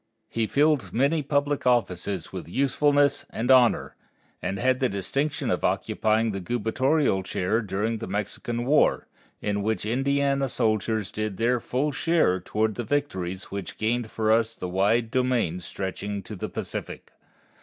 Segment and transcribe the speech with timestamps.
[0.29, 3.95] He filled many public offices with usefulness and honor,
[4.41, 9.07] and had the distinction of occupying the gubernatorial chair during the Mexican War,
[9.43, 14.55] in which Indiana soldiers did their full share toward the victories which gained for us
[14.55, 17.11] the wide domain stretching to the Pacific.